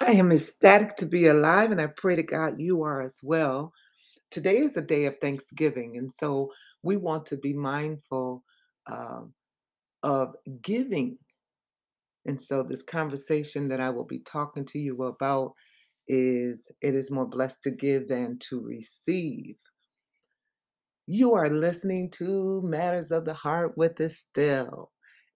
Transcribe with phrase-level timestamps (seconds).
[0.00, 3.72] I am ecstatic to be alive, and I pray to God you are as well.
[4.30, 6.52] Today is a day of Thanksgiving, and so
[6.82, 8.44] we want to be mindful
[8.86, 9.32] um,
[10.02, 11.18] of giving.
[12.26, 15.52] And so, this conversation that I will be talking to you about
[16.08, 19.56] is it is more blessed to give than to receive.
[21.06, 24.90] You are listening to Matters of the Heart with Estelle.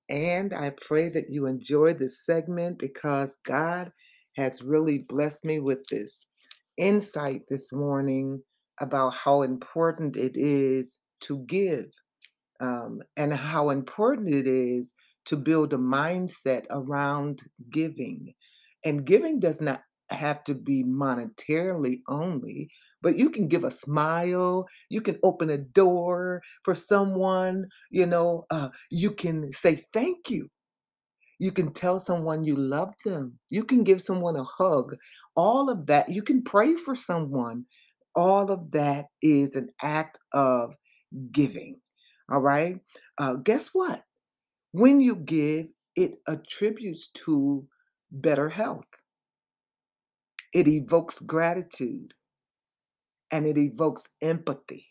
[0.08, 3.92] And I pray that you enjoy this segment because God
[4.38, 6.24] has really blessed me with this
[6.76, 8.40] insight this morning
[8.80, 11.86] about how important it is to give
[12.60, 14.94] um, and how important it is
[15.26, 18.32] to build a mindset around giving.
[18.84, 22.70] And giving does not have to be monetarily only,
[23.02, 28.46] but you can give a smile, you can open a door for someone, you know,
[28.50, 30.48] uh, you can say thank you.
[31.38, 33.38] You can tell someone you love them.
[33.50, 34.96] You can give someone a hug.
[35.36, 37.66] All of that, you can pray for someone.
[38.16, 40.74] All of that is an act of
[41.32, 41.80] giving.
[42.30, 42.80] All right.
[43.18, 44.02] Uh, guess what?
[44.72, 45.66] When you give,
[45.96, 47.66] it attributes to
[48.12, 48.86] better health,
[50.54, 52.14] it evokes gratitude,
[53.32, 54.86] and it evokes empathy.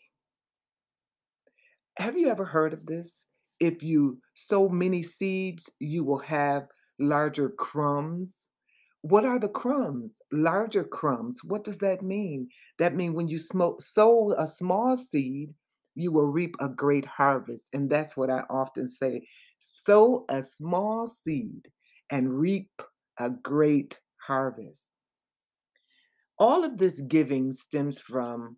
[1.98, 3.27] Have you ever heard of this?
[3.60, 8.48] If you sow many seeds, you will have larger crumbs.
[9.02, 10.20] What are the crumbs?
[10.32, 11.40] Larger crumbs.
[11.44, 12.48] What does that mean?
[12.78, 15.54] That means when you smo- sow a small seed,
[15.94, 17.70] you will reap a great harvest.
[17.72, 19.26] And that's what I often say
[19.58, 21.68] sow a small seed
[22.10, 22.70] and reap
[23.18, 24.88] a great harvest.
[26.38, 28.56] All of this giving stems from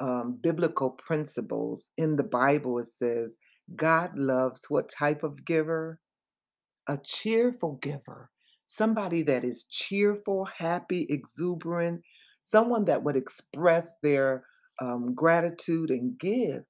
[0.00, 1.90] um, biblical principles.
[1.96, 3.38] In the Bible, it says,
[3.76, 5.98] God loves what type of giver?
[6.88, 8.30] A cheerful giver,
[8.64, 12.02] somebody that is cheerful, happy, exuberant,
[12.42, 14.44] someone that would express their
[14.80, 16.64] um, gratitude and give,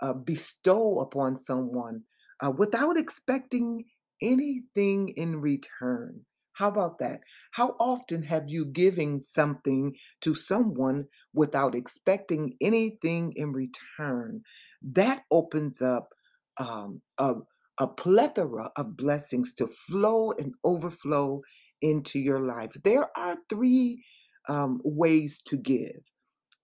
[0.00, 2.02] uh, bestow upon someone
[2.40, 3.84] uh, without expecting
[4.22, 6.20] anything in return.
[6.52, 7.20] How about that?
[7.50, 11.04] How often have you given something to someone
[11.34, 14.40] without expecting anything in return?
[14.82, 16.14] That opens up
[16.58, 17.34] um, a
[17.78, 21.42] a plethora of blessings to flow and overflow
[21.82, 22.72] into your life.
[22.84, 24.02] There are three
[24.48, 26.00] um, ways to give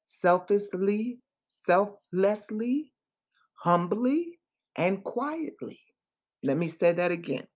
[0.05, 2.93] selflessly, selflessly,
[3.63, 4.39] humbly,
[4.77, 5.81] and quietly.
[6.43, 7.47] Let me say that again.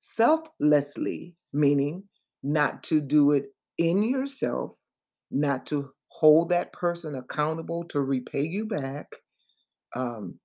[0.00, 2.04] Selflessly, meaning
[2.42, 3.46] not to do it
[3.78, 4.72] in yourself,
[5.30, 9.06] not to hold that person accountable to repay you back,
[9.94, 10.38] um,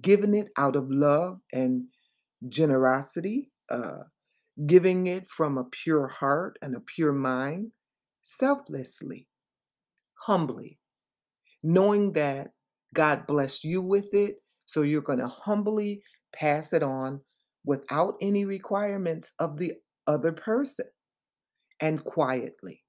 [0.00, 1.84] giving it out of love and
[2.48, 4.04] generosity, uh,
[4.66, 7.72] giving it from a pure heart and a pure mind,
[8.22, 9.28] selflessly,
[10.14, 10.78] humbly,
[11.62, 12.52] knowing that
[12.94, 14.36] God blessed you with it.
[14.66, 16.02] So you're going to humbly
[16.32, 17.20] pass it on
[17.64, 19.72] without any requirements of the
[20.06, 20.86] other person
[21.80, 22.82] and quietly.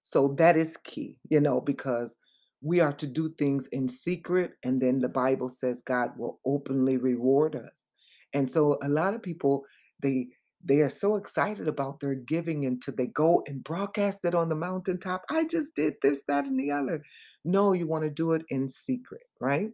[0.00, 2.16] So that is key, you know, because
[2.62, 4.52] we are to do things in secret.
[4.64, 7.90] And then the Bible says God will openly reward us.
[8.32, 9.64] And so a lot of people,
[10.00, 10.28] they,
[10.64, 14.54] they are so excited about their giving until they go and broadcast it on the
[14.54, 15.24] mountaintop.
[15.28, 17.02] I just did this, that, and the other.
[17.44, 19.70] No, you want to do it in secret, right?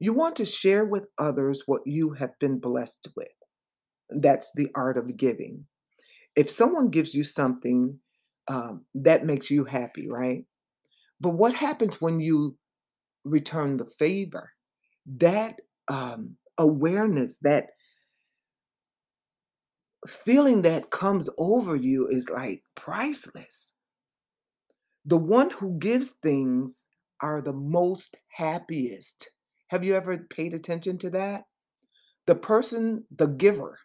[0.00, 3.28] You want to share with others what you have been blessed with.
[4.10, 5.66] That's the art of giving.
[6.34, 8.00] If someone gives you something
[8.48, 10.44] um, that makes you happy, right?
[11.22, 12.56] But what happens when you
[13.24, 14.50] return the favor?
[15.18, 15.56] That
[15.88, 17.68] um, awareness, that
[20.08, 23.72] feeling that comes over you is like priceless.
[25.06, 26.88] The one who gives things
[27.20, 29.30] are the most happiest.
[29.68, 31.44] Have you ever paid attention to that?
[32.26, 33.78] The person, the giver,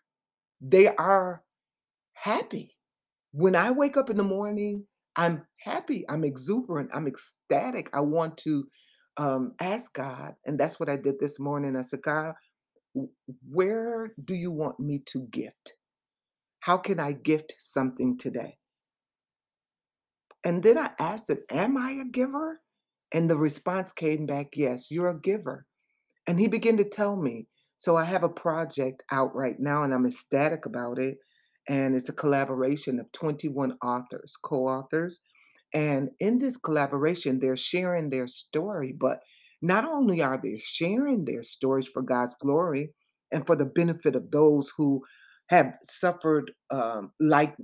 [0.59, 1.43] they are
[2.13, 2.75] happy.
[3.31, 4.85] When I wake up in the morning,
[5.17, 7.89] I'm happy, I'm exuberant, I'm ecstatic.
[7.93, 8.65] I want to
[9.17, 11.75] um, ask God, and that's what I did this morning.
[11.75, 12.35] I said, God,
[13.49, 15.73] where do you want me to gift?
[16.61, 18.57] How can I gift something today?
[20.43, 22.61] And then I asked him, Am I a giver?
[23.11, 25.65] And the response came back, Yes, you're a giver.
[26.27, 27.47] And he began to tell me.
[27.77, 31.17] So I have a project out right now, and I'm ecstatic about it.
[31.69, 35.19] And it's a collaboration of 21 authors, co authors.
[35.73, 39.19] And in this collaboration, they're sharing their story, but
[39.61, 42.91] not only are they sharing their stories for God's glory
[43.31, 45.03] and for the benefit of those who
[45.49, 47.55] have suffered um, like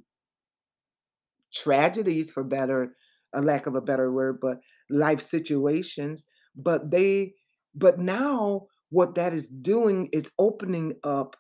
[1.54, 2.94] tragedies for better
[3.34, 4.60] a lack of a better word, but
[4.90, 6.26] life situations.
[6.56, 7.34] But they
[7.76, 11.36] but now what that is doing is opening up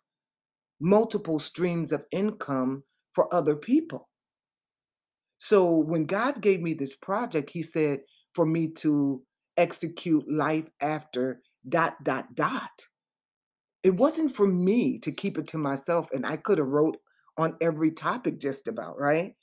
[0.83, 2.83] multiple streams of income
[3.13, 4.09] for other people.
[5.37, 8.01] So when God gave me this project, he said
[8.33, 9.23] for me to
[9.55, 12.87] execute life after dot dot dot.
[13.81, 16.97] It wasn't for me to keep it to myself and I could have wrote
[17.37, 19.35] on every topic just about, right?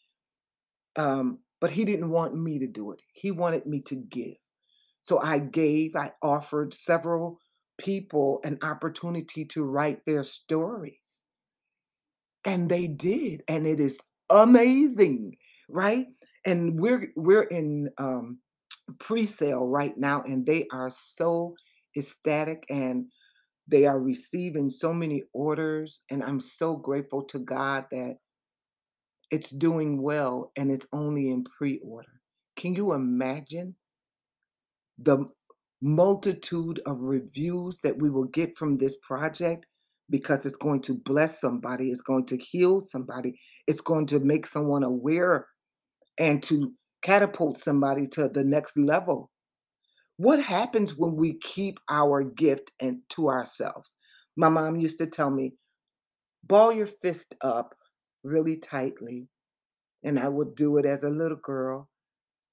[0.96, 3.00] Um, but he didn't want me to do it.
[3.14, 4.36] He wanted me to give.
[5.00, 7.38] So I gave, I offered several
[7.78, 11.24] people an opportunity to write their stories.
[12.44, 13.42] And they did.
[13.48, 14.00] And it is
[14.30, 15.36] amazing,
[15.68, 16.06] right?
[16.46, 18.38] And we're we're in um
[19.00, 21.56] pre-sale right now and they are so
[21.96, 23.06] ecstatic and
[23.68, 28.16] they are receiving so many orders and I'm so grateful to God that
[29.30, 32.20] it's doing well and it's only in pre-order.
[32.56, 33.76] Can you imagine
[34.98, 35.26] the
[35.82, 39.66] multitude of reviews that we will get from this project
[40.10, 44.46] because it's going to bless somebody, it's going to heal somebody, it's going to make
[44.46, 45.46] someone aware
[46.18, 46.72] and to
[47.02, 49.30] catapult somebody to the next level.
[50.16, 53.96] What happens when we keep our gift and to ourselves?
[54.36, 55.54] My mom used to tell me,
[56.44, 57.74] ball your fist up
[58.22, 59.28] really tightly.
[60.02, 61.88] And I would do it as a little girl.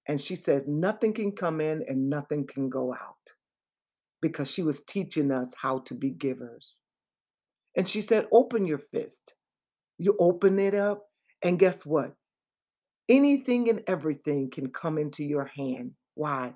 [0.07, 3.33] And she says, nothing can come in and nothing can go out
[4.21, 6.81] because she was teaching us how to be givers.
[7.78, 9.36] And she said, open your fist.
[9.98, 11.04] You open it up,
[11.44, 12.14] and guess what?
[13.08, 15.92] Anything and everything can come into your hand.
[16.16, 16.56] Why?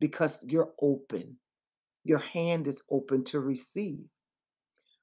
[0.00, 1.38] Because you're open.
[2.04, 4.04] Your hand is open to receive.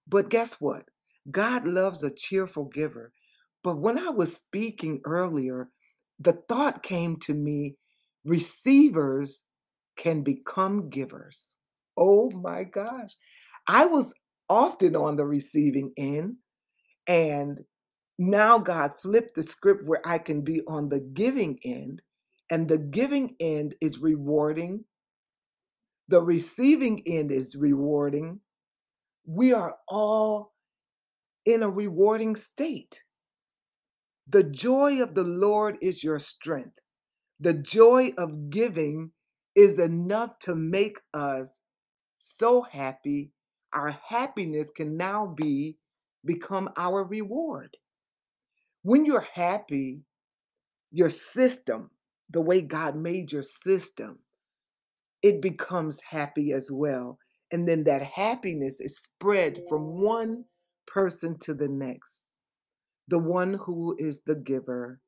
[0.08, 0.84] But guess what?
[1.30, 3.12] God loves a cheerful giver.
[3.64, 5.70] But when I was speaking earlier,
[6.20, 7.76] the thought came to me
[8.24, 9.44] receivers
[9.98, 11.56] can become givers.
[11.98, 13.16] Oh my gosh.
[13.68, 14.14] I was
[14.52, 16.36] often on the receiving end,
[17.08, 17.62] and
[18.20, 22.02] now God flipped the script where I can be on the giving end,
[22.52, 24.84] and the giving end is rewarding,
[26.10, 28.42] the receiving end is rewarding.
[29.26, 30.54] We are all
[31.46, 33.02] in a rewarding state.
[34.28, 36.78] The joy of the Lord is your strength.
[37.40, 39.12] The joy of giving
[39.56, 41.62] is enough to make us
[42.18, 43.32] so happy.
[43.74, 45.78] Our happiness can now be
[46.26, 47.78] become our reward.
[48.84, 50.02] When you're happy,
[50.92, 51.92] your system,
[52.30, 54.20] the way God made your system,
[55.22, 57.18] it becomes happy as well.
[57.52, 60.46] And then that happiness is spread from one
[60.88, 62.24] person to the next.
[63.08, 65.00] The one who is the giver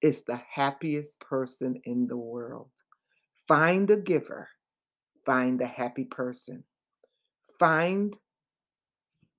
[0.00, 2.70] is the happiest person in the world.
[3.48, 4.48] Find the giver,
[5.26, 6.64] find the happy person.
[7.58, 8.16] Find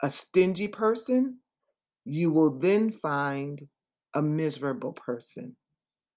[0.02, 1.40] a stingy person,
[2.06, 3.68] you will then find
[4.14, 5.56] a miserable person.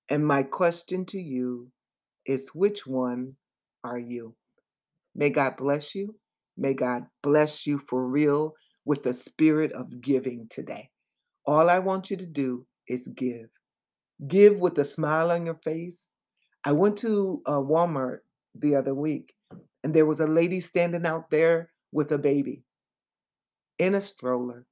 [0.08, 1.70] And my question to you
[2.26, 3.36] is which one
[3.84, 4.34] are you?
[5.14, 6.16] May God bless you.
[6.56, 10.90] May God bless you for real with the spirit of giving today.
[11.46, 13.48] All I want you to do is give.
[14.28, 16.08] Give with a smile on your face.
[16.64, 18.18] I went to uh, Walmart
[18.54, 19.34] the other week
[19.82, 22.64] and there was a lady standing out there with a baby
[23.78, 24.66] in a stroller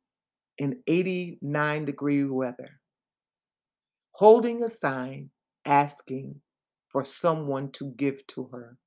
[0.58, 2.80] in 89 degree weather,
[4.12, 5.30] holding a sign
[5.64, 6.40] asking
[6.88, 8.78] for someone to give to her.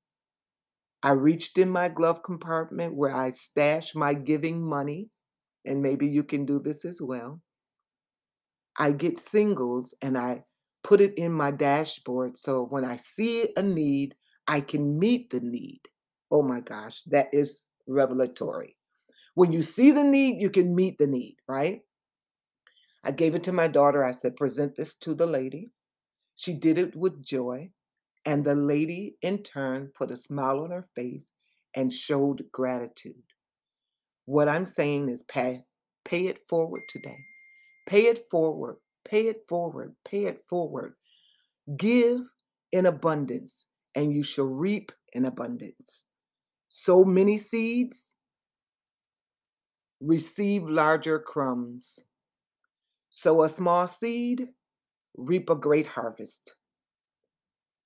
[1.02, 5.10] I reached in my glove compartment where I stash my giving money,
[5.64, 7.42] and maybe you can do this as well.
[8.78, 10.44] I get singles and I
[10.82, 14.14] put it in my dashboard so when I see a need,
[14.46, 15.80] I can meet the need.
[16.30, 18.76] Oh my gosh, that is revelatory.
[19.34, 21.80] When you see the need, you can meet the need, right?
[23.04, 24.04] I gave it to my daughter.
[24.04, 25.70] I said, present this to the lady.
[26.36, 27.70] She did it with joy.
[28.24, 31.30] And the lady, in turn, put a smile on her face
[31.74, 33.22] and showed gratitude.
[34.24, 35.64] What I'm saying is pay,
[36.04, 37.18] pay it forward today.
[37.86, 38.76] Pay it forward.
[39.04, 39.94] Pay it forward.
[40.06, 40.94] Pay it forward.
[41.76, 42.20] Give
[42.72, 46.06] in abundance, and you shall reap in abundance.
[46.76, 48.16] Sow many seeds,
[50.00, 52.00] receive larger crumbs.
[53.10, 54.48] Sow a small seed,
[55.16, 56.56] reap a great harvest.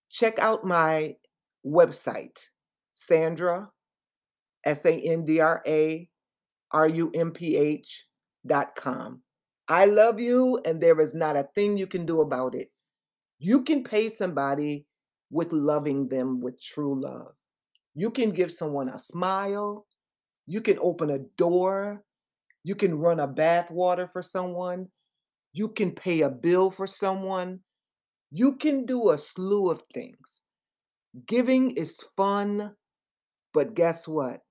[0.09, 1.17] Check out my
[1.67, 2.49] website,
[2.93, 3.71] Sandra,
[4.65, 6.09] S A N D R A
[6.73, 8.07] R U M P H
[8.47, 9.21] dot com.
[9.69, 12.71] I love you, and there is not a thing you can do about it.
[13.39, 14.87] You can pay somebody
[15.31, 17.38] with loving them with true love.
[17.99, 19.85] You can give someone a smile.
[20.47, 22.05] You can open a door.
[22.63, 24.87] You can run a bath water for someone.
[25.53, 27.59] You can pay a bill for someone.
[28.31, 30.41] You can do a slew of things.
[31.27, 32.77] Giving is fun,
[33.53, 34.43] but guess what?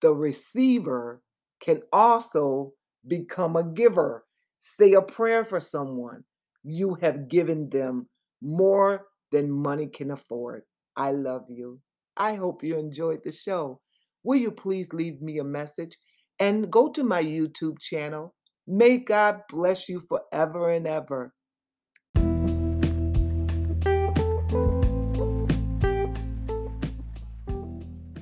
[0.00, 1.20] The receiver
[1.58, 2.74] can also
[3.08, 4.24] become a giver.
[4.60, 6.22] Say a prayer for someone.
[6.62, 8.06] You have given them
[8.40, 10.62] more than money can afford.
[10.96, 11.80] I love you.
[12.16, 13.80] I hope you enjoyed the show.
[14.22, 15.96] Will you please leave me a message
[16.38, 18.34] and go to my YouTube channel?
[18.66, 21.34] May God bless you forever and ever.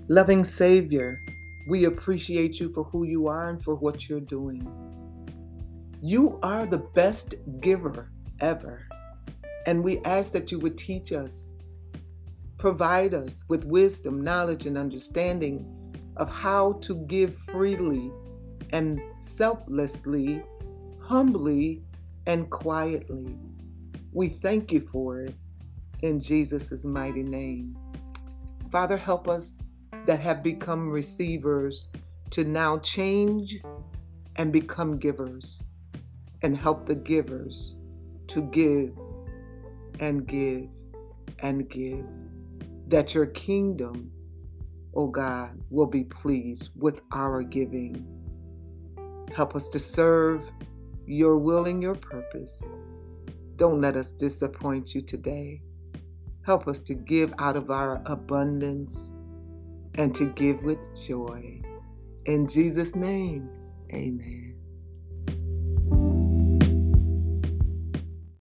[0.09, 1.21] Loving Savior,
[1.69, 4.67] we appreciate you for who you are and for what you're doing.
[6.03, 8.87] You are the best giver ever.
[9.67, 11.53] And we ask that you would teach us,
[12.63, 15.67] provide us with wisdom, knowledge, and understanding
[16.17, 18.09] of how to give freely
[18.73, 20.41] and selflessly,
[21.01, 21.83] humbly,
[22.29, 23.37] and quietly.
[24.13, 25.35] We thank you for it
[26.03, 27.77] in Jesus' mighty name.
[28.71, 29.59] Father, help us
[30.07, 31.89] that have become receivers
[32.31, 33.61] to now change
[34.37, 35.65] and become givers
[36.43, 37.75] and help the givers
[38.29, 38.97] to give
[39.99, 40.69] and give
[41.41, 42.07] and give.
[42.93, 44.13] That your kingdom,
[44.95, 48.07] oh God, will be pleased with our giving.
[49.35, 50.45] Help us to serve
[51.07, 52.71] your will and your purpose.
[53.57, 55.63] Don't let us disappoint you today.
[56.45, 59.11] Help us to give out of our abundance
[59.95, 61.63] and to give with joy.
[62.27, 63.49] In Jesus' name,
[63.91, 64.52] amen.